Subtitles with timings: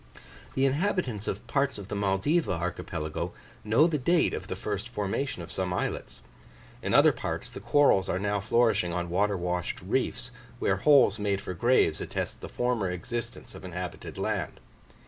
[0.55, 5.43] The inhabitants of parts of the Maldiva archipelago know the date of the first formation
[5.43, 6.21] of some islets;
[6.81, 11.39] in other parts, the corals are now flourishing on water washed reefs, where holes made
[11.39, 14.59] for graves attest the former existence of inhabited land.